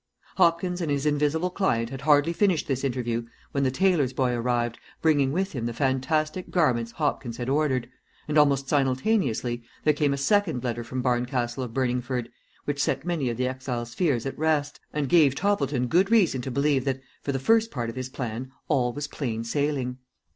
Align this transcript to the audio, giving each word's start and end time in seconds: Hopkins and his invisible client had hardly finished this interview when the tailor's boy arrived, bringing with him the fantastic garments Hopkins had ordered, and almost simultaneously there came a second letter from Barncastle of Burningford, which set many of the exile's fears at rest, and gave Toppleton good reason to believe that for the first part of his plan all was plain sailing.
Hopkins 0.37 0.81
and 0.81 0.89
his 0.89 1.05
invisible 1.05 1.51
client 1.51 1.91
had 1.91 2.01
hardly 2.01 2.33
finished 2.33 2.67
this 2.67 2.83
interview 2.83 3.27
when 3.51 3.63
the 3.63 3.69
tailor's 3.69 4.13
boy 4.13 4.33
arrived, 4.33 4.79
bringing 4.99 5.31
with 5.31 5.51
him 5.51 5.67
the 5.67 5.75
fantastic 5.75 6.49
garments 6.49 6.93
Hopkins 6.93 7.37
had 7.37 7.47
ordered, 7.47 7.87
and 8.27 8.35
almost 8.35 8.67
simultaneously 8.67 9.61
there 9.83 9.93
came 9.93 10.11
a 10.11 10.17
second 10.17 10.63
letter 10.63 10.83
from 10.83 11.03
Barncastle 11.03 11.61
of 11.61 11.71
Burningford, 11.75 12.29
which 12.65 12.81
set 12.81 13.05
many 13.05 13.29
of 13.29 13.37
the 13.37 13.47
exile's 13.47 13.93
fears 13.93 14.25
at 14.25 14.35
rest, 14.39 14.79
and 14.91 15.07
gave 15.07 15.35
Toppleton 15.35 15.85
good 15.85 16.09
reason 16.09 16.41
to 16.41 16.49
believe 16.49 16.83
that 16.85 16.99
for 17.21 17.31
the 17.31 17.37
first 17.37 17.69
part 17.69 17.91
of 17.91 17.95
his 17.95 18.09
plan 18.09 18.51
all 18.69 18.93
was 18.93 19.07
plain 19.07 19.43
sailing. 19.43 19.99